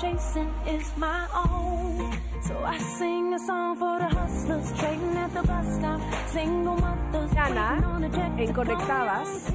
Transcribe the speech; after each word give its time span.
chasing 0.00 0.50
is 0.66 0.92
my 0.96 1.26
own. 1.34 2.10
So 2.42 2.54
I 2.64 2.78
sing 2.78 3.34
a 3.34 3.38
song 3.38 3.76
for 3.76 3.98
the 3.98 4.08
hustlers 4.08 4.72
trading 4.78 5.16
at 5.16 5.32
the 5.32 5.42
bus 5.42 5.66
stop. 5.78 6.00
Single 6.28 6.76
mothers 6.76 7.32
Ana, 7.36 7.74
waiting 7.74 7.84
on 7.84 8.04
a 8.04 8.08
jet 8.08 8.38
en 8.38 8.52
Conectadas. 8.54 9.52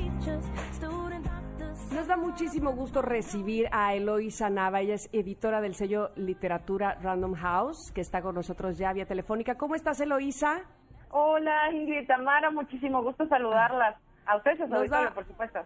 Nos 1.92 2.06
da 2.08 2.16
muchísimo 2.18 2.74
gusto 2.74 3.02
recibir 3.02 3.68
a 3.72 3.96
Eloisa 3.96 4.50
Nava, 4.50 4.82
ella 4.82 4.94
es 4.96 5.10
editora 5.14 5.62
del 5.62 5.74
sello 5.74 6.12
Literatura 6.16 6.98
Random 7.02 7.34
House, 7.34 7.92
que 7.92 8.02
está 8.02 8.22
con 8.22 8.36
nosotros 8.36 8.78
ya 8.78 8.94
vía 8.94 9.06
telefónica. 9.08 9.56
¿Cómo 9.56 9.74
estás, 9.74 10.00
Eloisa? 10.00 10.62
Hola, 11.10 11.72
Ingrid 11.72 12.06
Tamara, 12.06 12.52
muchísimo 12.52 13.02
gusto 13.02 13.26
saludarlas. 13.28 13.96
A 14.28 14.36
ustedes, 14.38 14.62
a 14.62 14.66
su 14.66 14.70
Nos 14.72 14.80
auditorio, 14.82 15.08
da- 15.10 15.16
por 15.16 15.26
supuesto. 15.26 15.60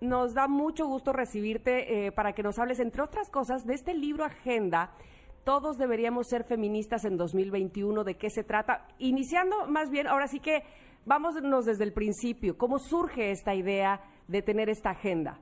Nos 0.00 0.32
da 0.32 0.46
mucho 0.46 0.86
gusto 0.86 1.12
recibirte 1.12 2.06
eh, 2.06 2.12
para 2.12 2.32
que 2.32 2.44
nos 2.44 2.58
hables, 2.60 2.78
entre 2.78 3.02
otras 3.02 3.28
cosas, 3.30 3.66
de 3.66 3.74
este 3.74 3.94
libro 3.94 4.24
Agenda. 4.24 4.92
Todos 5.44 5.76
deberíamos 5.76 6.28
ser 6.28 6.44
feministas 6.44 7.04
en 7.04 7.16
2021. 7.16 8.04
¿De 8.04 8.16
qué 8.16 8.30
se 8.30 8.44
trata? 8.44 8.86
Iniciando 8.98 9.66
más 9.66 9.90
bien, 9.90 10.06
ahora 10.06 10.28
sí 10.28 10.38
que 10.38 10.62
vámonos 11.04 11.64
desde 11.64 11.82
el 11.82 11.92
principio. 11.92 12.56
¿Cómo 12.56 12.78
surge 12.78 13.32
esta 13.32 13.54
idea 13.54 14.00
de 14.28 14.40
tener 14.42 14.68
esta 14.68 14.90
agenda? 14.90 15.38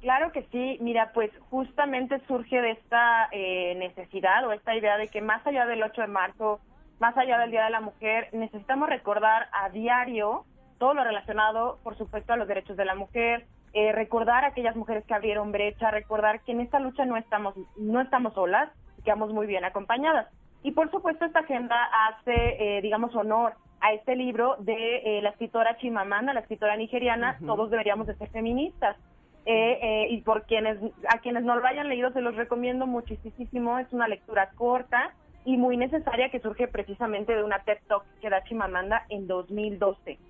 Claro 0.00 0.32
que 0.32 0.42
sí, 0.50 0.78
mira, 0.80 1.12
pues 1.12 1.30
justamente 1.50 2.18
surge 2.26 2.60
de 2.60 2.72
esta 2.72 3.28
eh, 3.30 3.74
necesidad 3.76 4.46
o 4.48 4.52
esta 4.52 4.74
idea 4.74 4.96
de 4.96 5.08
que 5.08 5.20
más 5.20 5.46
allá 5.46 5.66
del 5.66 5.82
8 5.82 6.00
de 6.00 6.08
marzo, 6.08 6.60
más 6.98 7.16
allá 7.18 7.38
del 7.38 7.50
Día 7.50 7.64
de 7.64 7.70
la 7.70 7.80
Mujer, 7.80 8.30
necesitamos 8.32 8.88
recordar 8.88 9.48
a 9.52 9.68
diario 9.68 10.44
todo 10.78 10.94
lo 10.94 11.04
relacionado, 11.04 11.78
por 11.84 11.96
supuesto, 11.96 12.32
a 12.32 12.36
los 12.36 12.48
derechos 12.48 12.76
de 12.76 12.84
la 12.84 12.94
mujer, 12.96 13.46
eh, 13.74 13.92
recordar 13.92 14.44
a 14.44 14.48
aquellas 14.48 14.76
mujeres 14.76 15.04
que 15.06 15.14
abrieron 15.14 15.52
brecha, 15.52 15.90
recordar 15.90 16.40
que 16.40 16.52
en 16.52 16.60
esta 16.60 16.78
lucha 16.78 17.04
no 17.04 17.16
estamos, 17.16 17.54
no 17.76 18.00
estamos 18.00 18.34
solas, 18.34 18.70
que 19.04 19.10
vamos 19.10 19.32
muy 19.32 19.46
bien 19.46 19.64
acompañadas. 19.64 20.28
Y 20.62 20.72
por 20.72 20.90
supuesto 20.90 21.24
esta 21.24 21.40
agenda 21.40 21.76
hace, 22.08 22.32
eh, 22.78 22.82
digamos, 22.82 23.14
honor 23.16 23.54
a 23.80 23.92
este 23.92 24.14
libro 24.14 24.56
de 24.60 25.18
eh, 25.18 25.22
la 25.22 25.30
escritora 25.30 25.76
Chimamanda, 25.78 26.32
la 26.32 26.40
escritora 26.40 26.76
nigeriana, 26.76 27.36
todos 27.44 27.68
deberíamos 27.70 28.06
de 28.06 28.14
ser 28.14 28.28
feministas. 28.30 28.96
Eh, 29.44 29.78
eh, 29.82 30.06
y 30.10 30.20
por 30.20 30.46
quienes 30.46 30.78
a 31.08 31.18
quienes 31.18 31.42
no 31.42 31.56
lo 31.56 31.66
hayan 31.66 31.88
leído 31.88 32.12
se 32.12 32.20
los 32.20 32.36
recomiendo 32.36 32.86
muchísimo 32.86 33.76
es 33.80 33.92
una 33.92 34.06
lectura 34.06 34.50
corta 34.54 35.12
y 35.44 35.56
muy 35.56 35.76
necesaria 35.76 36.30
que 36.30 36.38
surge 36.38 36.68
precisamente 36.68 37.34
de 37.34 37.42
una 37.42 37.58
TED 37.58 37.78
Talk 37.88 38.04
que 38.20 38.30
da 38.30 38.44
Chimamanda 38.44 39.04
en 39.08 39.26
2012 39.26 40.20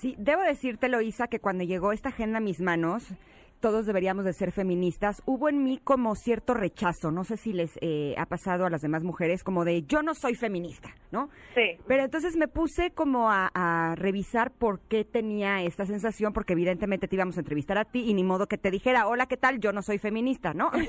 Sí, 0.00 0.14
debo 0.16 0.40
decirte, 0.40 0.88
Loisa, 0.88 1.28
que 1.28 1.40
cuando 1.40 1.62
llegó 1.62 1.92
esta 1.92 2.08
agenda 2.08 2.38
a 2.38 2.40
mis 2.40 2.62
manos, 2.62 3.04
todos 3.60 3.86
deberíamos 3.86 4.24
de 4.24 4.32
ser 4.32 4.52
feministas, 4.52 5.22
hubo 5.26 5.48
en 5.48 5.62
mí 5.62 5.78
como 5.82 6.14
cierto 6.14 6.54
rechazo, 6.54 7.10
no 7.10 7.24
sé 7.24 7.36
si 7.36 7.52
les 7.52 7.70
eh, 7.80 8.14
ha 8.18 8.26
pasado 8.26 8.64
a 8.66 8.70
las 8.70 8.80
demás 8.80 9.02
mujeres, 9.04 9.44
como 9.44 9.64
de 9.64 9.82
yo 9.82 10.02
no 10.02 10.14
soy 10.14 10.34
feminista, 10.34 10.88
¿no? 11.12 11.28
sí 11.54 11.76
Pero 11.86 12.04
entonces 12.04 12.36
me 12.36 12.48
puse 12.48 12.90
como 12.92 13.30
a, 13.30 13.50
a 13.54 13.94
revisar 13.96 14.50
por 14.50 14.80
qué 14.88 15.04
tenía 15.04 15.62
esta 15.62 15.84
sensación, 15.86 16.32
porque 16.32 16.54
evidentemente 16.54 17.06
te 17.08 17.16
íbamos 17.16 17.36
a 17.36 17.40
entrevistar 17.40 17.78
a 17.78 17.84
ti 17.84 18.00
y 18.08 18.14
ni 18.14 18.24
modo 18.24 18.46
que 18.46 18.58
te 18.58 18.70
dijera, 18.70 19.06
hola, 19.06 19.26
¿qué 19.26 19.36
tal? 19.36 19.60
Yo 19.60 19.72
no 19.72 19.82
soy 19.82 19.98
feminista, 19.98 20.54
¿no? 20.54 20.70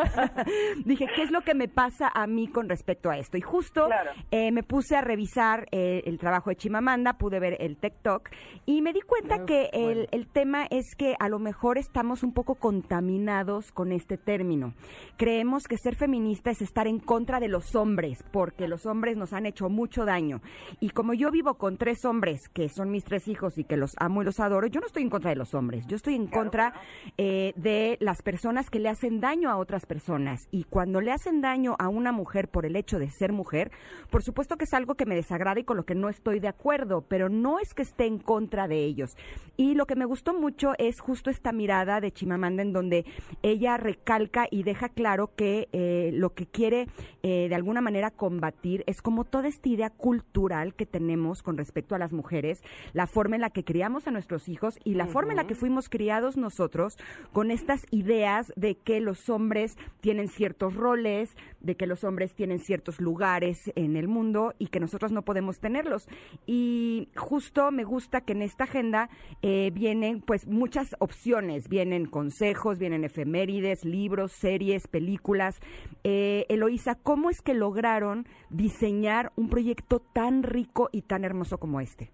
Dije, 0.84 1.06
¿qué 1.14 1.22
es 1.22 1.30
lo 1.30 1.42
que 1.42 1.54
me 1.54 1.68
pasa 1.68 2.10
a 2.12 2.26
mí 2.26 2.48
con 2.48 2.68
respecto 2.68 3.10
a 3.10 3.18
esto? 3.18 3.36
Y 3.36 3.40
justo 3.40 3.86
Claro. 3.86 4.10
eh, 4.30 4.52
me 4.52 4.62
puse 4.62 4.96
a 4.96 5.00
revisar 5.00 5.66
eh, 5.70 6.02
el 6.06 6.18
trabajo 6.18 6.50
de 6.50 6.56
Chimamanda, 6.56 7.14
pude 7.14 7.40
ver 7.40 7.56
el 7.60 7.76
TikTok 7.76 8.28
y 8.66 8.82
me 8.82 8.92
di 8.92 9.00
cuenta 9.00 9.36
Uf, 9.36 9.44
que 9.46 9.70
el, 9.72 9.82
bueno. 9.84 10.08
el 10.12 10.26
tema 10.28 10.66
es 10.70 10.94
que 10.96 11.14
a 11.18 11.28
lo 11.28 11.38
mejor 11.38 11.78
estamos 12.00 12.22
un 12.22 12.32
poco 12.32 12.54
contaminados 12.54 13.72
con 13.72 13.92
este 13.92 14.16
término. 14.16 14.72
Creemos 15.18 15.64
que 15.64 15.76
ser 15.76 15.96
feminista 15.96 16.50
es 16.50 16.62
estar 16.62 16.86
en 16.86 16.98
contra 16.98 17.40
de 17.40 17.48
los 17.48 17.74
hombres, 17.74 18.24
porque 18.32 18.68
los 18.68 18.86
hombres 18.86 19.18
nos 19.18 19.34
han 19.34 19.44
hecho 19.44 19.68
mucho 19.68 20.06
daño. 20.06 20.40
Y 20.80 20.88
como 20.90 21.12
yo 21.12 21.30
vivo 21.30 21.58
con 21.58 21.76
tres 21.76 22.06
hombres, 22.06 22.48
que 22.54 22.70
son 22.70 22.90
mis 22.90 23.04
tres 23.04 23.28
hijos 23.28 23.58
y 23.58 23.64
que 23.64 23.76
los 23.76 23.90
amo 23.98 24.22
y 24.22 24.24
los 24.24 24.40
adoro, 24.40 24.66
yo 24.66 24.80
no 24.80 24.86
estoy 24.86 25.02
en 25.02 25.10
contra 25.10 25.28
de 25.28 25.36
los 25.36 25.52
hombres, 25.52 25.86
yo 25.88 25.96
estoy 25.96 26.14
en 26.14 26.26
contra 26.26 26.72
eh, 27.18 27.52
de 27.56 27.98
las 28.00 28.22
personas 28.22 28.70
que 28.70 28.78
le 28.78 28.88
hacen 28.88 29.20
daño 29.20 29.50
a 29.50 29.58
otras 29.58 29.84
personas. 29.84 30.48
Y 30.50 30.64
cuando 30.64 31.02
le 31.02 31.12
hacen 31.12 31.42
daño 31.42 31.76
a 31.78 31.90
una 31.90 32.12
mujer 32.12 32.48
por 32.48 32.64
el 32.64 32.76
hecho 32.76 32.98
de 32.98 33.10
ser 33.10 33.30
mujer, 33.30 33.72
por 34.08 34.22
supuesto 34.22 34.56
que 34.56 34.64
es 34.64 34.72
algo 34.72 34.94
que 34.94 35.04
me 35.04 35.16
desagrada 35.16 35.60
y 35.60 35.64
con 35.64 35.76
lo 35.76 35.84
que 35.84 35.94
no 35.94 36.08
estoy 36.08 36.40
de 36.40 36.48
acuerdo, 36.48 37.02
pero 37.02 37.28
no 37.28 37.58
es 37.58 37.74
que 37.74 37.82
esté 37.82 38.06
en 38.06 38.20
contra 38.20 38.68
de 38.68 38.86
ellos. 38.86 39.18
Y 39.58 39.74
lo 39.74 39.84
que 39.84 39.96
me 39.96 40.06
gustó 40.06 40.32
mucho 40.32 40.72
es 40.78 40.98
justo 41.00 41.28
esta 41.28 41.52
mirada 41.52 41.89
de 41.98 42.12
Chimamanda 42.12 42.62
en 42.62 42.72
donde 42.72 43.04
ella 43.42 43.76
recalca 43.78 44.46
y 44.50 44.62
deja 44.62 44.90
claro 44.90 45.30
que 45.34 45.68
eh, 45.72 46.10
lo 46.12 46.34
que 46.34 46.46
quiere 46.46 46.86
eh, 47.22 47.46
de 47.48 47.54
alguna 47.54 47.80
manera 47.80 48.10
combatir 48.10 48.84
es 48.86 49.02
como 49.02 49.24
toda 49.24 49.48
esta 49.48 49.68
idea 49.68 49.90
cultural 49.90 50.74
que 50.74 50.86
tenemos 50.86 51.42
con 51.42 51.56
respecto 51.56 51.94
a 51.94 51.98
las 51.98 52.12
mujeres, 52.12 52.62
la 52.92 53.06
forma 53.06 53.34
en 53.34 53.40
la 53.40 53.50
que 53.50 53.64
criamos 53.64 54.06
a 54.06 54.10
nuestros 54.10 54.48
hijos 54.48 54.78
y 54.84 54.94
la 54.94 55.06
forma 55.06 55.32
en 55.32 55.38
la 55.38 55.46
que 55.46 55.54
fuimos 55.54 55.88
criados 55.88 56.36
nosotros 56.36 56.98
con 57.32 57.50
estas 57.50 57.86
ideas 57.90 58.52
de 58.56 58.76
que 58.76 59.00
los 59.00 59.28
hombres 59.28 59.76
tienen 60.00 60.28
ciertos 60.28 60.74
roles, 60.74 61.34
de 61.60 61.76
que 61.76 61.86
los 61.86 62.04
hombres 62.04 62.34
tienen 62.34 62.58
ciertos 62.58 63.00
lugares 63.00 63.70
en 63.76 63.96
el 63.96 64.08
mundo 64.08 64.54
y 64.58 64.68
que 64.68 64.80
nosotros 64.80 65.12
no 65.12 65.22
podemos 65.22 65.60
tenerlos. 65.60 66.08
Y 66.46 67.08
justo 67.16 67.70
me 67.70 67.84
gusta 67.84 68.22
que 68.22 68.32
en 68.32 68.42
esta 68.42 68.64
agenda 68.64 69.08
eh, 69.42 69.70
vienen 69.72 70.20
pues 70.20 70.46
muchas 70.46 70.96
opciones, 70.98 71.68
vienen 71.68 72.06
consejos, 72.06 72.78
vienen 72.78 73.04
efemérides, 73.04 73.84
libros, 73.84 74.32
series, 74.32 74.88
películas. 74.88 75.60
Eh, 76.04 76.46
Eloísa, 76.48 76.94
¿cómo 76.94 77.30
es 77.30 77.42
que 77.42 77.54
lograron 77.54 78.26
diseñar 78.48 79.32
un 79.36 79.48
proyecto 79.48 80.00
tan 80.00 80.42
rico 80.42 80.88
y 80.92 81.02
tan 81.02 81.24
hermoso 81.24 81.58
como 81.58 81.80
este? 81.80 82.10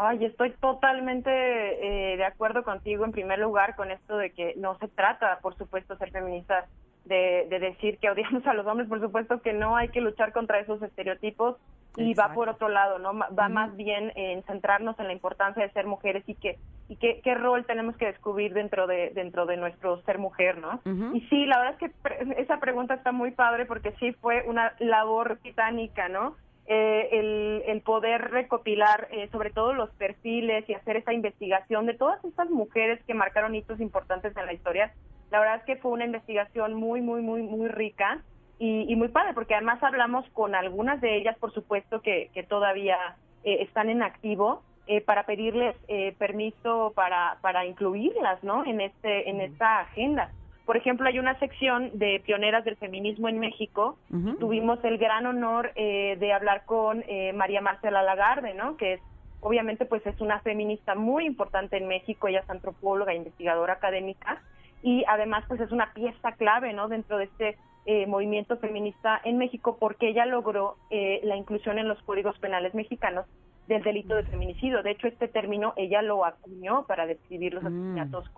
Ay, 0.00 0.24
estoy 0.24 0.52
totalmente 0.60 1.30
eh, 1.30 2.16
de 2.16 2.24
acuerdo 2.24 2.62
contigo 2.62 3.04
en 3.04 3.10
primer 3.10 3.40
lugar 3.40 3.74
con 3.74 3.90
esto 3.90 4.16
de 4.16 4.30
que 4.30 4.54
no 4.56 4.78
se 4.78 4.86
trata, 4.86 5.40
por 5.42 5.56
supuesto, 5.56 5.96
ser 5.96 6.12
feministas, 6.12 6.70
de, 7.08 7.46
de 7.48 7.58
decir 7.58 7.98
que 7.98 8.10
odiamos 8.10 8.46
a 8.46 8.54
los 8.54 8.66
hombres, 8.66 8.88
por 8.88 9.00
supuesto 9.00 9.40
que 9.42 9.52
no, 9.52 9.76
hay 9.76 9.88
que 9.88 10.00
luchar 10.00 10.32
contra 10.32 10.60
esos 10.60 10.80
estereotipos 10.82 11.56
y 11.96 12.14
va 12.14 12.26
por 12.34 12.48
otro 12.48 12.68
lado, 12.68 12.98
¿no? 12.98 13.12
Va 13.12 13.48
más 13.48 13.74
bien 13.74 14.12
en 14.14 14.42
centrarnos 14.44 14.96
en 15.00 15.06
la 15.08 15.12
importancia 15.12 15.62
de 15.66 15.72
ser 15.72 15.86
mujeres 15.86 16.22
y 16.26 16.34
que 16.34 16.58
y 16.88 16.96
qué, 16.96 17.20
qué 17.24 17.34
rol 17.34 17.64
tenemos 17.66 17.96
que 17.96 18.06
descubrir 18.06 18.52
dentro 18.54 18.86
de 18.86 19.10
dentro 19.14 19.46
de 19.46 19.56
nuestro 19.56 20.00
ser 20.02 20.18
mujer, 20.18 20.58
¿no? 20.58 20.80
Y 21.16 21.20
sí, 21.22 21.44
la 21.46 21.58
verdad 21.58 21.74
es 21.74 21.78
que 21.80 21.88
pre- 22.02 22.40
esa 22.40 22.60
pregunta 22.60 22.94
está 22.94 23.10
muy 23.10 23.32
padre 23.32 23.66
porque 23.66 23.92
sí 23.98 24.12
fue 24.12 24.44
una 24.46 24.74
labor 24.78 25.38
titánica, 25.42 26.08
¿no? 26.08 26.36
Eh, 26.70 27.08
el, 27.18 27.62
el 27.66 27.80
poder 27.80 28.30
recopilar 28.30 29.08
eh, 29.10 29.28
sobre 29.32 29.50
todo 29.50 29.72
los 29.72 29.90
perfiles 29.94 30.68
y 30.68 30.74
hacer 30.74 30.98
esa 30.98 31.14
investigación 31.14 31.86
de 31.86 31.94
todas 31.94 32.22
estas 32.24 32.50
mujeres 32.50 33.02
que 33.06 33.14
marcaron 33.14 33.54
hitos 33.54 33.80
importantes 33.80 34.36
en 34.36 34.44
la 34.46 34.52
historia. 34.52 34.92
La 35.30 35.40
verdad 35.40 35.56
es 35.56 35.64
que 35.64 35.76
fue 35.76 35.92
una 35.92 36.04
investigación 36.04 36.74
muy, 36.74 37.00
muy, 37.00 37.22
muy, 37.22 37.42
muy 37.42 37.68
rica 37.68 38.22
y, 38.58 38.90
y 38.92 38.96
muy 38.96 39.08
padre, 39.08 39.34
porque 39.34 39.54
además 39.54 39.82
hablamos 39.82 40.28
con 40.30 40.54
algunas 40.54 41.00
de 41.00 41.16
ellas, 41.16 41.36
por 41.38 41.52
supuesto, 41.52 42.00
que, 42.00 42.30
que 42.34 42.42
todavía 42.42 42.96
eh, 43.44 43.62
están 43.62 43.90
en 43.90 44.02
activo, 44.02 44.62
eh, 44.90 45.02
para 45.02 45.24
pedirles 45.24 45.76
eh, 45.86 46.14
permiso 46.16 46.94
para, 46.96 47.36
para 47.42 47.66
incluirlas 47.66 48.42
¿no? 48.42 48.64
en, 48.64 48.80
este, 48.80 49.28
en 49.28 49.42
esta 49.42 49.80
agenda. 49.80 50.32
Por 50.64 50.78
ejemplo, 50.78 51.06
hay 51.06 51.18
una 51.18 51.38
sección 51.38 51.90
de 51.98 52.22
pioneras 52.24 52.64
del 52.64 52.76
feminismo 52.76 53.28
en 53.28 53.38
México. 53.38 53.98
Tuvimos 54.40 54.82
el 54.84 54.96
gran 54.96 55.26
honor 55.26 55.72
eh, 55.76 56.16
de 56.18 56.32
hablar 56.32 56.64
con 56.64 57.04
eh, 57.06 57.34
María 57.34 57.60
Marcela 57.60 58.02
Lagarde, 58.02 58.54
¿no? 58.54 58.78
que 58.78 58.94
es 58.94 59.00
obviamente 59.40 59.84
pues 59.84 60.06
es 60.06 60.18
una 60.22 60.40
feminista 60.40 60.94
muy 60.94 61.26
importante 61.26 61.76
en 61.76 61.86
México, 61.86 62.28
ella 62.28 62.40
es 62.40 62.50
antropóloga, 62.50 63.14
investigadora 63.14 63.74
académica 63.74 64.42
y 64.82 65.04
además 65.08 65.44
pues 65.48 65.60
es 65.60 65.72
una 65.72 65.92
pieza 65.92 66.32
clave, 66.32 66.72
¿no? 66.72 66.88
Dentro 66.88 67.18
de 67.18 67.24
este 67.24 67.56
eh, 67.86 68.06
movimiento 68.06 68.58
feminista 68.58 69.20
en 69.24 69.38
México 69.38 69.76
porque 69.78 70.08
ella 70.08 70.26
logró 70.26 70.76
eh, 70.90 71.20
la 71.24 71.36
inclusión 71.36 71.78
en 71.78 71.88
los 71.88 72.00
códigos 72.02 72.38
penales 72.38 72.74
mexicanos 72.74 73.26
del 73.66 73.82
delito 73.82 74.14
de 74.14 74.24
feminicidio. 74.24 74.82
De 74.82 74.92
hecho, 74.92 75.08
este 75.08 75.28
término 75.28 75.72
ella 75.76 76.02
lo 76.02 76.24
acuñó 76.24 76.84
para 76.86 77.06
describir 77.06 77.54
los 77.54 77.64
asesinatos 77.64 78.30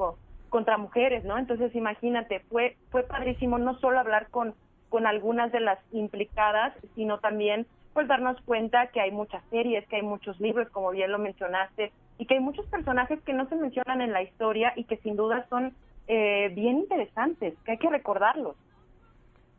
contra 0.48 0.78
mujeres, 0.78 1.24
¿no? 1.24 1.38
Entonces, 1.38 1.74
imagínate, 1.74 2.40
fue 2.48 2.76
fue 2.90 3.02
padrísimo 3.04 3.58
no 3.58 3.78
solo 3.78 4.00
hablar 4.00 4.28
con 4.30 4.54
con 4.88 5.06
algunas 5.06 5.52
de 5.52 5.60
las 5.60 5.78
implicadas, 5.92 6.74
sino 6.96 7.18
también 7.20 7.66
pues 7.94 8.06
darnos 8.08 8.40
cuenta 8.42 8.88
que 8.88 9.00
hay 9.00 9.10
muchas 9.10 9.42
series, 9.50 9.86
que 9.88 9.96
hay 9.96 10.02
muchos 10.02 10.38
libros, 10.40 10.68
como 10.70 10.90
bien 10.90 11.10
lo 11.10 11.18
mencionaste, 11.18 11.92
y 12.18 12.26
que 12.26 12.34
hay 12.34 12.40
muchos 12.40 12.66
personajes 12.66 13.20
que 13.22 13.32
no 13.32 13.48
se 13.48 13.56
mencionan 13.56 14.00
en 14.00 14.12
la 14.12 14.22
historia 14.22 14.72
y 14.76 14.84
que 14.84 14.98
sin 14.98 15.16
duda 15.16 15.46
son 15.48 15.74
eh, 16.10 16.48
bien 16.54 16.78
interesantes, 16.78 17.54
que 17.64 17.72
hay 17.72 17.78
que 17.78 17.88
recordarlos. 17.88 18.56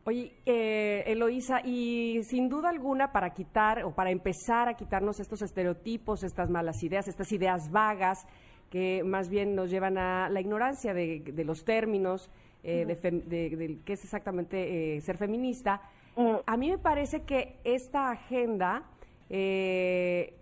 Oye, 0.03 0.33
eh, 0.45 1.03
Eloísa, 1.05 1.61
y 1.63 2.19
sin 2.23 2.49
duda 2.49 2.69
alguna 2.69 3.11
para 3.11 3.29
quitar 3.29 3.83
o 3.83 3.93
para 3.93 4.09
empezar 4.09 4.67
a 4.67 4.73
quitarnos 4.73 5.19
estos 5.19 5.41
estereotipos, 5.43 6.23
estas 6.23 6.49
malas 6.49 6.83
ideas, 6.83 7.07
estas 7.07 7.31
ideas 7.31 7.71
vagas 7.71 8.27
que 8.69 9.03
más 9.03 9.29
bien 9.29 9.53
nos 9.53 9.69
llevan 9.69 9.97
a 9.97 10.29
la 10.29 10.41
ignorancia 10.41 10.93
de, 10.93 11.43
los 11.45 11.63
términos, 11.63 12.31
eh, 12.63 12.85
de, 12.85 13.79
qué 13.85 13.93
es 13.93 14.03
exactamente 14.03 14.95
eh, 14.95 15.01
ser 15.01 15.17
feminista, 15.17 15.81
mm. 16.15 16.35
a 16.45 16.57
mí 16.57 16.71
me 16.71 16.77
parece 16.77 17.23
que 17.23 17.59
esta 17.63 18.09
agenda 18.09 18.83
eh, 19.29 20.33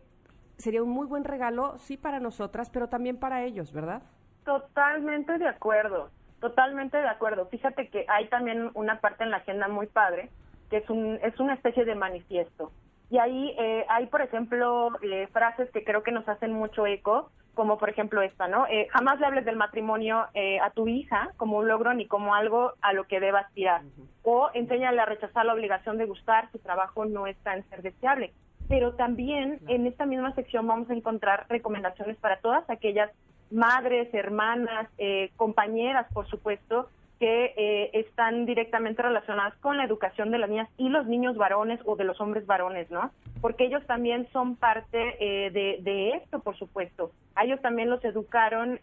sería 0.57 0.83
un 0.83 0.89
muy 0.89 1.07
buen 1.07 1.23
regalo, 1.23 1.77
sí, 1.79 1.97
para 1.97 2.19
nosotras, 2.19 2.69
pero 2.69 2.87
también 2.87 3.17
para 3.17 3.43
ellos, 3.43 3.73
¿verdad? 3.73 4.03
Totalmente 4.49 5.37
de 5.37 5.47
acuerdo. 5.47 6.09
Totalmente 6.39 6.97
de 6.97 7.07
acuerdo. 7.07 7.45
Fíjate 7.49 7.87
que 7.89 8.05
hay 8.07 8.27
también 8.29 8.71
una 8.73 8.99
parte 8.99 9.23
en 9.23 9.29
la 9.29 9.37
agenda 9.37 9.67
muy 9.67 9.85
padre, 9.85 10.31
que 10.71 10.77
es, 10.77 10.89
un, 10.89 11.19
es 11.21 11.39
una 11.39 11.53
especie 11.53 11.85
de 11.85 11.93
manifiesto. 11.93 12.71
Y 13.11 13.19
ahí 13.19 13.55
eh, 13.59 13.85
hay, 13.89 14.07
por 14.07 14.23
ejemplo, 14.23 14.89
eh, 15.03 15.27
frases 15.31 15.69
que 15.69 15.83
creo 15.83 16.01
que 16.01 16.11
nos 16.11 16.27
hacen 16.27 16.51
mucho 16.51 16.87
eco, 16.87 17.29
como 17.53 17.77
por 17.77 17.89
ejemplo 17.89 18.23
esta, 18.23 18.47
¿no? 18.47 18.65
Eh, 18.65 18.87
jamás 18.89 19.19
le 19.19 19.27
hables 19.27 19.45
del 19.45 19.55
matrimonio 19.55 20.25
a 20.61 20.69
tu 20.71 20.87
hija 20.87 21.29
como 21.37 21.59
un 21.59 21.67
logro 21.67 21.93
ni 21.93 22.07
como 22.07 22.33
algo 22.33 22.73
a 22.81 22.93
lo 22.93 23.03
que 23.03 23.19
deba 23.19 23.41
aspirar. 23.41 23.81
O 24.23 24.49
enséñale 24.55 24.99
a 24.99 25.05
rechazar 25.05 25.45
la 25.45 25.53
obligación 25.53 25.99
de 25.99 26.05
gustar, 26.05 26.49
su 26.51 26.57
trabajo 26.57 27.05
no 27.05 27.27
está 27.27 27.53
en 27.53 27.69
ser 27.69 27.83
deseable. 27.83 28.33
Pero 28.67 28.95
también 28.95 29.59
en 29.67 29.85
esta 29.85 30.07
misma 30.07 30.33
sección 30.33 30.65
vamos 30.65 30.89
a 30.89 30.93
encontrar 30.95 31.45
recomendaciones 31.49 32.17
para 32.17 32.39
todas 32.39 32.67
aquellas 32.67 33.11
madres, 33.51 34.13
hermanas, 34.13 34.89
eh, 34.97 35.31
compañeras, 35.35 36.07
por 36.13 36.27
supuesto, 36.27 36.89
que 37.19 37.53
eh, 37.57 37.89
están 37.93 38.45
directamente 38.45 39.01
relacionadas 39.01 39.53
con 39.55 39.75
la 39.75 39.83
educación 39.83 40.31
de 40.31 40.37
las 40.37 40.49
niñas 40.49 40.69
y 40.77 40.87
los 40.87 41.05
niños 41.05 41.35
varones 41.35 41.79
o 41.83 41.97
de 41.97 42.05
los 42.05 42.19
hombres 42.21 42.45
varones, 42.45 42.89
¿no? 42.89 43.11
Porque 43.41 43.65
ellos 43.65 43.85
también 43.87 44.27
son 44.31 44.55
parte 44.55 45.17
eh, 45.19 45.51
de, 45.51 45.79
de, 45.81 46.11
esto, 46.11 46.39
por 46.39 46.57
supuesto. 46.57 47.11
A 47.35 47.43
ellos 47.43 47.61
también 47.61 47.89
los 47.89 48.03
educaron 48.05 48.79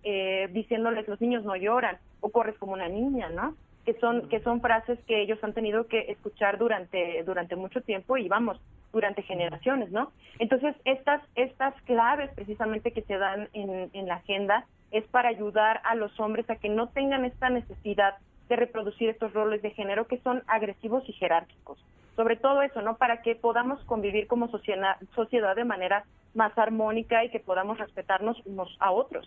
diciéndoles 0.50 1.08
los 1.08 1.20
niños 1.20 1.44
no 1.44 1.56
lloran 1.56 1.98
o 2.20 2.30
corres 2.30 2.56
como 2.58 2.72
una 2.72 2.88
niña, 2.88 3.30
¿no? 3.30 3.54
Que 3.86 3.94
son 3.94 4.28
que 4.28 4.40
son 4.40 4.60
frases 4.60 4.98
que 5.06 5.22
ellos 5.22 5.42
han 5.42 5.54
tenido 5.54 5.86
que 5.86 6.10
escuchar 6.10 6.58
durante 6.58 7.22
durante 7.24 7.56
mucho 7.56 7.80
tiempo 7.80 8.18
y 8.18 8.28
vamos 8.28 8.60
durante 8.92 9.22
generaciones, 9.22 9.90
¿no? 9.90 10.10
Entonces, 10.38 10.74
estas, 10.84 11.22
estas 11.34 11.74
claves 11.82 12.30
precisamente 12.34 12.92
que 12.92 13.02
se 13.02 13.18
dan 13.18 13.48
en, 13.52 13.90
en 13.92 14.06
la 14.06 14.16
agenda 14.16 14.64
es 14.90 15.04
para 15.08 15.28
ayudar 15.28 15.80
a 15.84 15.94
los 15.94 16.18
hombres 16.18 16.48
a 16.48 16.56
que 16.56 16.68
no 16.68 16.88
tengan 16.88 17.24
esta 17.24 17.50
necesidad 17.50 18.14
de 18.48 18.56
reproducir 18.56 19.08
estos 19.10 19.32
roles 19.32 19.62
de 19.62 19.70
género 19.70 20.06
que 20.06 20.18
son 20.18 20.42
agresivos 20.46 21.04
y 21.08 21.12
jerárquicos. 21.12 21.78
Sobre 22.14 22.36
todo 22.36 22.62
eso, 22.62 22.80
¿no? 22.80 22.96
Para 22.96 23.20
que 23.20 23.34
podamos 23.34 23.82
convivir 23.84 24.26
como 24.26 24.48
sociedad, 24.48 24.96
sociedad 25.14 25.54
de 25.54 25.64
manera 25.64 26.04
más 26.36 26.56
armónica 26.56 27.24
y 27.24 27.30
que 27.30 27.40
podamos 27.40 27.78
respetarnos 27.78 28.36
unos 28.44 28.76
a 28.80 28.92
otros. 28.92 29.26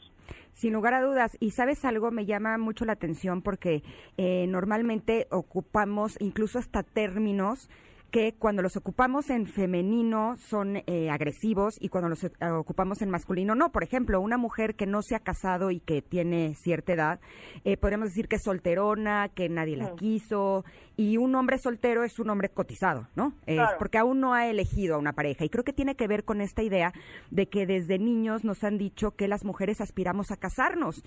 Sin 0.54 0.74
lugar 0.74 0.94
a 0.94 1.02
dudas. 1.02 1.38
Y 1.40 1.52
sabes 1.52 1.86
algo, 1.86 2.12
me 2.12 2.26
llama 2.26 2.58
mucho 2.58 2.86
la 2.86 2.94
atención 2.94 3.42
porque 3.42 3.84
eh, 4.18 4.46
normalmente 4.48 5.28
ocupamos 5.32 6.18
incluso 6.20 6.60
hasta 6.60 6.84
términos 6.84 7.70
que 8.12 8.34
cuando 8.34 8.62
los 8.62 8.76
ocupamos 8.76 9.30
en 9.30 9.46
femenino 9.46 10.36
son 10.38 10.78
eh, 10.88 11.10
agresivos 11.10 11.76
y 11.80 11.90
cuando 11.90 12.10
los 12.10 12.24
eh, 12.24 12.32
ocupamos 12.52 13.02
en 13.02 13.10
masculino 13.10 13.56
no. 13.56 13.72
Por 13.72 13.84
ejemplo, 13.84 14.20
una 14.22 14.38
mujer 14.38 14.76
que 14.76 14.86
no 14.86 15.02
se 15.02 15.16
ha 15.16 15.20
casado 15.20 15.72
y 15.72 15.80
que 15.80 16.02
tiene 16.02 16.56
cierta 16.56 16.94
edad, 16.94 17.20
eh, 17.64 17.78
podríamos 17.78 18.10
decir 18.10 18.28
que 18.28 18.38
es 18.38 18.44
solterona, 18.44 19.30
que 19.30 19.50
nadie 19.50 19.78
la 19.78 19.96
quiso, 19.96 20.66
y 20.98 21.18
un 21.18 21.36
hombre 21.36 21.58
soltero 21.60 22.04
es 22.04 22.20
un 22.20 22.30
hombre 22.30 22.50
cotizado, 22.50 23.08
¿no? 23.16 23.34
Es 23.46 23.62
porque 23.78 23.98
aún 23.98 24.20
no 24.20 24.34
ha 24.34 24.48
elegido 24.48 24.96
a 24.96 24.98
una 24.98 25.14
pareja. 25.14 25.46
Y 25.46 25.50
creo 25.50 25.64
que 25.64 25.74
tiene 25.74 25.96
que 25.96 26.08
ver 26.08 26.24
con 26.26 26.42
esta 26.42 26.62
idea 26.62 26.94
de 27.32 27.48
que 27.48 27.66
desde 27.66 28.00
niños 28.00 28.44
nos 28.44 28.64
han 28.64 28.78
dicho 28.78 29.12
que 29.12 29.28
las 29.28 29.46
mujeres 29.46 29.82
aspiramos 29.82 30.32
a 30.32 30.38
casarnos 30.38 31.04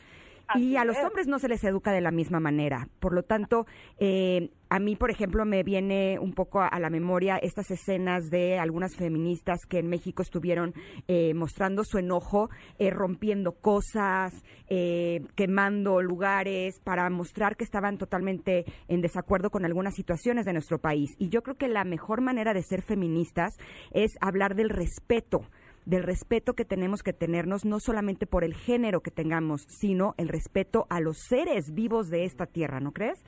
y 0.55 0.77
a 0.77 0.85
los 0.85 0.97
hombres 0.99 1.27
no 1.27 1.39
se 1.39 1.49
les 1.49 1.63
educa 1.65 1.93
de 1.93 2.01
la 2.01 2.11
misma 2.11 2.41
manera. 2.41 2.89
Por 3.01 3.15
lo 3.15 3.23
tanto, 3.23 3.67
eh, 3.99 4.51
a 4.69 4.79
mí, 4.79 4.97
por 4.97 5.11
ejemplo, 5.11 5.45
me 5.45 5.63
viene 5.63 6.19
un 6.19 6.33
poco 6.33 6.61
a, 6.61 6.79
la 6.79 6.91
memoria 6.91 7.37
estas 7.37 7.71
escenas 7.71 8.31
de 8.31 8.59
algunas 8.59 8.97
feministas 8.97 9.61
que 9.69 9.79
en 9.79 9.89
México 9.89 10.23
estuvieron 10.23 10.75
eh, 11.09 11.35
mostrando 11.35 11.85
su 11.85 11.99
enojo, 11.99 12.49
eh, 12.79 12.91
rompiendo 12.91 13.53
cosas, 13.53 14.33
quemando 15.35 16.01
lugares, 16.01 16.81
para 16.83 17.11
mostrar 17.11 17.57
que 17.57 17.65
estaban 17.65 17.99
totalmente 17.99 18.65
en 18.89 19.03
desacuerdo 19.03 19.51
con 19.51 19.67
algunas 19.67 19.95
situaciones 19.95 20.47
de 20.47 20.55
nuestro 20.55 20.79
país. 20.79 21.11
Y 21.19 21.29
yo 21.29 21.43
creo 21.43 21.57
que 21.57 21.69
la 21.69 21.85
mejor 21.85 22.23
manera 22.23 22.55
de 22.55 22.63
ser 22.63 22.81
feministas 22.81 23.53
es 23.91 24.13
hablar 24.23 24.55
del 24.55 24.71
respeto 24.71 25.43
del 25.85 26.03
respeto 26.03 26.55
que 26.55 26.65
tenemos 26.65 27.03
que 27.03 27.13
tenernos 27.13 27.65
no 27.65 27.81
solamente 27.81 28.27
por 28.27 28.45
el 28.45 28.55
género 28.55 29.01
que 29.01 29.11
tengamos, 29.11 29.63
sino 29.69 30.15
el 30.17 30.29
respeto 30.29 30.87
a 30.91 31.01
los 31.01 31.19
seres 31.19 31.73
vivos 31.75 32.09
de 32.09 32.25
esta 32.25 32.47
tierra, 32.47 32.81
¿no 32.81 32.93
crees? 32.93 33.25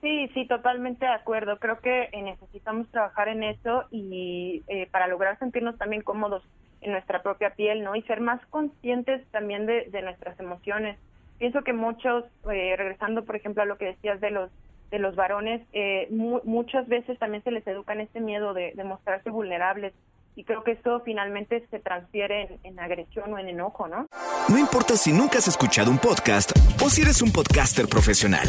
Sí, 0.00 0.28
sí, 0.34 0.46
totalmente 0.46 1.06
de 1.06 1.12
acuerdo. 1.12 1.58
Creo 1.58 1.78
que 1.78 2.08
eh, 2.10 2.22
necesitamos 2.22 2.88
trabajar 2.90 3.28
en 3.28 3.44
eso 3.44 3.84
y 3.92 4.62
eh, 4.66 4.88
para 4.90 5.06
lograr 5.06 5.38
sentirnos 5.38 5.78
también 5.78 6.02
cómodos 6.02 6.42
en 6.80 6.90
nuestra 6.90 7.22
propia 7.22 7.50
piel, 7.50 7.84
¿no? 7.84 7.94
Y 7.94 8.02
ser 8.02 8.20
más 8.20 8.44
conscientes 8.46 9.24
también 9.30 9.66
de, 9.66 10.02
nuestras 10.02 10.38
emociones. 10.40 10.98
Pienso 11.38 11.62
que 11.62 11.72
muchos, 11.72 12.24
eh, 12.52 12.74
regresando 12.76 13.24
por 13.24 13.36
ejemplo 13.36 13.62
a 13.62 13.66
lo 13.66 13.78
que 13.78 13.86
decías 13.86 14.20
de 14.20 14.30
los 14.30 14.50
de 14.90 14.98
los 14.98 15.16
varones, 15.16 15.62
muchas 16.10 16.86
veces 16.86 17.18
también 17.18 17.42
se 17.44 17.50
les 17.50 17.66
educa 17.66 17.94
en 17.94 18.02
este 18.02 18.20
miedo 18.20 18.52
de, 18.52 18.72
de 18.74 18.84
mostrarse 18.84 19.30
vulnerables 19.30 19.94
y 20.34 20.44
creo 20.44 20.64
que 20.64 20.72
esto 20.72 21.00
finalmente 21.04 21.66
se 21.70 21.78
transfiere 21.78 22.58
en, 22.62 22.80
agresión 22.80 23.32
o 23.32 23.38
en 23.38 23.48
enojo, 23.48 23.86
¿no? 23.88 24.06
No 24.48 24.58
importa 24.58 24.96
si 24.96 25.12
nunca 25.12 25.38
has 25.38 25.48
escuchado 25.48 25.90
un 25.90 25.98
podcast 25.98 26.52
o 26.82 26.88
si 26.88 27.02
eres 27.02 27.22
un 27.22 27.32
podcaster 27.32 27.86
profesional. 27.88 28.48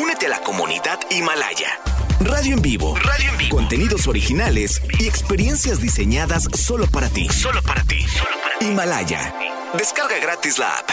Únete 0.00 0.26
a 0.26 0.30
la 0.30 0.40
comunidad 0.40 0.98
Himalaya. 1.10 1.68
Radio 2.20 2.54
en 2.56 2.62
vivo. 2.62 2.94
Radio 2.96 3.30
en 3.30 3.38
vivo. 3.38 3.56
Contenidos 3.56 4.08
originales 4.08 4.82
y 4.98 5.06
experiencias 5.06 5.80
diseñadas 5.82 6.44
solo 6.54 6.86
para 6.86 7.08
ti. 7.08 7.28
Solo 7.28 7.60
para 7.62 7.82
ti. 7.82 7.98
Himalaya. 8.62 9.34
Descarga 9.76 10.18
gratis 10.18 10.58
la 10.58 10.78
app. 10.78 10.90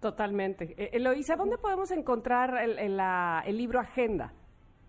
Totalmente. 0.00 0.74
Eh, 0.76 0.90
Eloisa, 0.92 1.34
¿dónde 1.34 1.58
podemos 1.58 1.90
encontrar 1.90 2.56
el 2.62 3.56
libro 3.56 3.80
Agenda? 3.80 4.32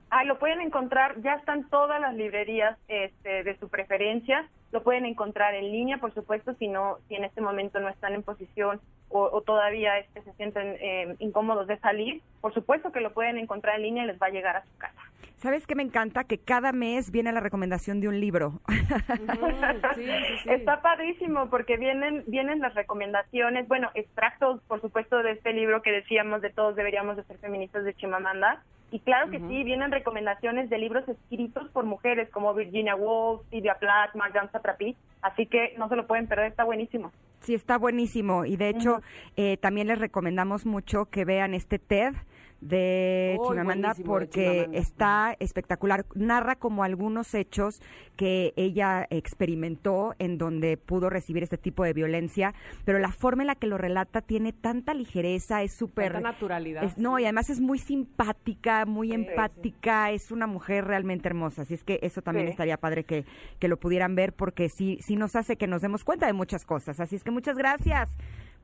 Ah, 0.09 0.23
lo 0.23 0.39
pueden 0.39 0.61
encontrar, 0.61 1.19
ya 1.21 1.33
están 1.33 1.69
todas 1.69 1.99
las 1.99 2.15
librerías 2.15 2.77
este, 2.87 3.43
de 3.43 3.57
su 3.57 3.67
preferencia, 3.67 4.47
lo 4.71 4.81
pueden 4.81 5.05
encontrar 5.05 5.53
en 5.53 5.71
línea, 5.71 5.97
por 5.97 6.13
supuesto, 6.13 6.53
si 6.55 6.67
no, 6.67 6.97
si 7.07 7.15
en 7.15 7.25
este 7.25 7.41
momento 7.41 7.79
no 7.79 7.89
están 7.89 8.13
en 8.13 8.23
posición 8.23 8.79
o, 9.09 9.41
todavía 9.41 9.97
este, 9.99 10.21
se 10.21 10.33
sienten 10.33 10.75
eh, 10.79 11.15
incómodos 11.19 11.67
de 11.67 11.77
salir, 11.79 12.21
por 12.41 12.53
supuesto 12.53 12.91
que 12.91 12.99
lo 12.99 13.13
pueden 13.13 13.37
encontrar 13.37 13.77
en 13.77 13.83
línea 13.83 14.03
y 14.03 14.07
les 14.07 14.21
va 14.21 14.27
a 14.27 14.31
llegar 14.31 14.55
a 14.57 14.65
su 14.65 14.77
casa. 14.77 15.01
¿Sabes 15.37 15.67
qué 15.67 15.75
me 15.75 15.83
encanta? 15.83 16.23
Que 16.23 16.39
cada 16.39 16.71
mes 16.71 17.11
viene 17.11 17.31
la 17.31 17.39
recomendación 17.39 18.01
de 18.01 18.07
un 18.07 18.19
libro. 18.19 18.59
Está 20.45 20.81
padrísimo 20.81 21.49
porque 21.49 21.77
vienen 21.77 22.23
vienen 22.25 22.59
las 22.59 22.73
recomendaciones, 22.73 23.67
bueno, 23.67 23.91
extractos, 23.93 24.61
por 24.63 24.81
supuesto, 24.81 25.21
de 25.21 25.33
este 25.33 25.53
libro 25.53 25.81
que 25.83 25.91
decíamos 25.91 26.41
de 26.41 26.49
todos 26.49 26.75
deberíamos 26.75 27.17
de 27.17 27.23
ser 27.23 27.37
feministas 27.37 27.83
de 27.83 27.93
Chimamanda. 27.93 28.63
Y 28.89 28.99
claro 29.01 29.29
que 29.29 29.39
sí, 29.39 29.63
vienen 29.63 29.91
recomendaciones 29.91 30.69
de 30.69 30.77
libros 30.77 31.07
escritos 31.09 31.69
por 31.71 31.85
mujeres 31.85 32.29
como 32.29 32.53
Virginia 32.53 32.95
Woolf, 32.95 33.41
Sylvia 33.49 33.75
Plath, 33.79 34.15
Marjane 34.15 34.49
Satrapi, 34.49 34.95
así 35.21 35.45
que 35.45 35.73
no 35.77 35.89
se 35.89 35.97
lo 35.97 36.07
pueden 36.07 36.27
perder, 36.27 36.47
está 36.47 36.63
buenísimo. 36.63 37.11
Sí, 37.41 37.53
está 37.53 37.77
buenísimo. 37.77 38.45
Y 38.45 38.55
de 38.55 38.69
hecho 38.69 39.01
eh, 39.35 39.57
también 39.57 39.87
les 39.87 39.99
recomendamos 39.99 40.65
mucho 40.65 41.05
que 41.05 41.25
vean 41.25 41.53
este 41.53 41.79
TED 41.79 42.13
de 42.61 43.37
Uy, 43.39 43.47
Chimamanda 43.49 43.93
de 43.93 44.03
porque 44.03 44.43
Chimamanda. 44.45 44.77
está 44.79 45.35
espectacular. 45.39 46.05
Narra 46.15 46.55
como 46.55 46.83
algunos 46.83 47.33
hechos 47.33 47.81
que 48.15 48.53
ella 48.55 49.05
experimentó 49.09 50.13
en 50.19 50.37
donde 50.37 50.77
pudo 50.77 51.09
recibir 51.09 51.43
este 51.43 51.57
tipo 51.57 51.83
de 51.83 51.93
violencia, 51.93 52.53
pero 52.85 52.99
la 52.99 53.11
forma 53.11 53.43
en 53.43 53.47
la 53.47 53.55
que 53.55 53.67
lo 53.67 53.77
relata 53.77 54.21
tiene 54.21 54.53
tanta 54.53 54.93
ligereza, 54.93 55.61
es 55.61 55.73
súper... 55.75 56.13
Tanta 56.13 56.31
naturalidad, 56.31 56.83
es- 56.83 56.97
no, 56.97 57.19
y 57.19 57.23
además 57.23 57.49
es 57.49 57.61
muy 57.61 57.77
simpática, 57.77 58.85
muy 58.85 59.13
empática, 59.13 60.11
es 60.11 60.31
una 60.31 60.47
mujer 60.47 60.85
realmente 60.85 61.27
hermosa. 61.27 61.61
Así 61.61 61.73
es 61.75 61.83
que 61.83 61.99
eso 62.01 62.21
también 62.21 62.47
Sí. 62.47 62.51
estaría 62.51 62.77
padre 62.77 63.03
que, 63.03 63.25
que 63.59 63.67
lo 63.67 63.77
pudieran 63.77 64.15
ver 64.15 64.33
porque 64.33 64.69
sí, 64.69 64.97
sí 65.01 65.15
nos 65.15 65.35
hace 65.35 65.57
que 65.57 65.67
nos 65.67 65.81
demos 65.81 66.03
cuenta 66.03 66.25
de 66.25 66.33
muchas 66.33 66.65
cosas. 66.65 66.99
Así 66.99 67.15
es 67.15 67.23
que 67.23 67.31
muchas 67.31 67.57
gracias 67.57 68.15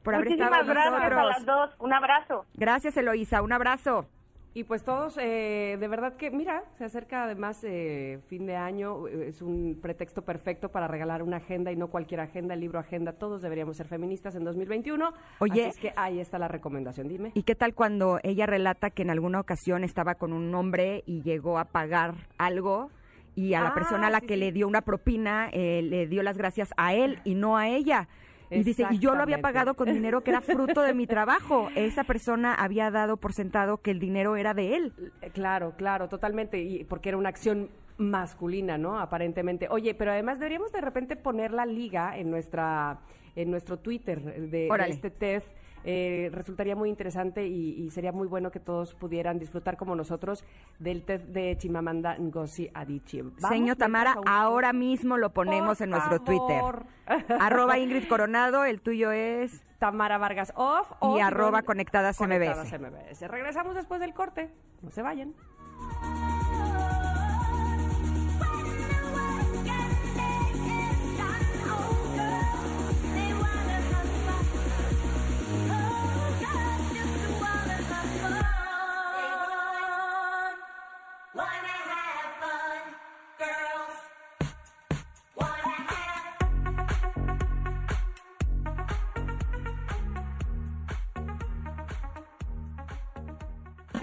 por 0.03 0.15
haber 0.15 0.27
Muchísimas 0.29 0.65
gracias 0.67 1.12
a 1.12 1.24
las 1.24 1.45
dos. 1.45 1.72
Un 1.79 1.93
abrazo. 1.93 2.45
Gracias, 2.55 2.98
Eloísa. 2.98 3.41
Un 3.41 3.53
abrazo. 3.53 4.05
Y 4.55 4.65
pues 4.65 4.83
todos, 4.83 5.17
eh, 5.17 5.77
de 5.79 5.88
verdad 5.88 6.13
que, 6.15 6.29
mira, 6.29 6.62
se 6.77 6.86
acerca 6.86 7.24
además 7.24 7.63
eh, 7.63 8.19
fin 8.27 8.45
de 8.45 8.55
año, 8.55 9.07
eh, 9.07 9.29
es 9.29 9.41
un 9.41 9.79
pretexto 9.81 10.22
perfecto 10.22 10.69
para 10.69 10.88
regalar 10.88 11.24
una 11.24 11.38
agenda 11.38 11.72
y 11.72 11.75
no 11.75 11.88
cualquier 11.88 12.19
agenda, 12.19 12.53
el 12.53 12.60
libro 12.60 12.77
agenda, 12.77 13.13
todos 13.13 13.41
deberíamos 13.41 13.77
ser 13.77 13.88
feministas 13.88 14.36
en 14.36 14.43
2021. 14.43 15.12
Oye. 15.39 15.62
Así 15.62 15.69
es 15.69 15.77
que 15.79 15.93
ahí 15.95 16.19
está 16.19 16.38
la 16.38 16.48
recomendación, 16.50 17.07
dime. 17.07 17.31
¿Y 17.33 17.41
qué 17.41 17.55
tal 17.55 17.74
cuando 17.74 18.19
ella 18.22 18.45
relata 18.45 18.91
que 18.91 19.01
en 19.01 19.10
alguna 19.10 19.39
ocasión 19.39 19.83
estaba 19.83 20.13
con 20.15 20.31
un 20.33 20.53
hombre 20.53 21.01
y 21.07 21.24
llegó 21.24 21.57
a 21.57 21.65
pagar 21.65 22.13
algo 22.38 22.91
y 23.36 23.55
a 23.55 23.62
la 23.62 23.69
Ah, 23.69 23.74
persona 23.74 24.05
a 24.05 24.10
la 24.12 24.19
sí, 24.19 24.27
que 24.27 24.33
sí. 24.36 24.39
le 24.39 24.51
dio 24.51 24.67
una 24.67 24.81
propina 24.81 25.50
eh, 25.51 25.81
le 25.81 26.05
dio 26.05 26.22
las 26.22 26.38
gracias 26.38 26.69
a 26.77 26.93
él 26.93 27.17
y 27.24 27.33
no 27.33 27.57
a 27.57 27.69
ella? 27.69 28.07
Y 28.53 28.63
dice, 28.63 28.86
y 28.91 29.00
yo 29.00 29.15
lo 29.15 29.22
había 29.22 29.41
pagado 29.41 29.74
con 29.75 29.91
dinero 29.91 30.22
que 30.22 30.31
era 30.31 30.41
fruto 30.41 30.81
de 30.81 30.93
mi 30.93 31.07
trabajo. 31.07 31.69
Esa 31.75 32.03
persona 32.03 32.53
había 32.53 32.91
dado 32.91 33.17
por 33.17 33.33
sentado 33.33 33.77
que 33.77 33.91
el 33.91 34.00
dinero 34.00 34.36
era 34.36 34.53
de 34.53 34.75
él. 34.75 34.93
Claro, 35.33 35.74
claro, 35.77 36.10
totalmente, 36.10 36.62
y 36.62 36.83
porque 36.83 37.10
era 37.10 37.17
una 37.17 37.29
acción 37.29 37.69
masculina, 37.98 38.77
¿no? 38.77 39.00
Aparentemente. 39.00 39.67
Oye, 39.69 39.93
pero 39.93 40.12
además 40.12 40.39
deberíamos 40.39 40.72
de 40.72 40.81
repente 40.81 41.15
poner 41.15 41.51
la 41.51 41.65
liga 41.65 42.17
en 42.17 42.29
nuestra, 42.29 43.00
en 43.36 43.51
nuestro 43.51 43.77
Twitter 43.77 44.22
de, 44.22 44.67
de 44.67 44.69
este 44.88 45.10
TED. 45.10 45.43
Eh, 45.85 46.29
resultaría 46.33 46.75
muy 46.75 46.89
interesante 46.89 47.45
y, 47.47 47.71
y 47.81 47.89
sería 47.91 48.11
muy 48.11 48.27
bueno 48.27 48.51
que 48.51 48.59
todos 48.59 48.93
pudieran 48.95 49.37
disfrutar 49.39 49.75
como 49.77 49.95
nosotros 49.95 50.45
del 50.79 51.03
TED 51.03 51.21
de 51.21 51.57
Chimamanda 51.57 52.15
Ngozi 52.17 52.69
Adichie. 52.73 53.23
Señor 53.49 53.75
Tamara, 53.75 54.15
un- 54.17 54.27
ahora 54.27 54.71
mismo 54.73 55.17
lo 55.17 55.31
ponemos 55.31 55.77
Por 55.79 55.83
en 55.85 55.89
nuestro 55.91 56.23
favor. 56.23 56.85
Twitter. 57.05 57.35
Arroba 57.41 57.77
Ingrid 57.79 58.07
Coronado, 58.07 58.63
el 58.65 58.81
tuyo 58.81 59.11
es... 59.11 59.61
Tamara 59.79 60.17
Vargas 60.17 60.53
Off 60.55 60.89
o 60.99 61.17
Y 61.17 61.19
arroba 61.19 61.63
Conectadas 61.63 62.17
MBS. 62.17 62.27
Conectadas 62.29 62.71
MBS. 62.79 63.21
Regresamos 63.27 63.75
después 63.75 63.99
del 63.99 64.13
corte. 64.13 64.49
No 64.81 64.89
se 64.91 65.01
vayan. 65.01 65.33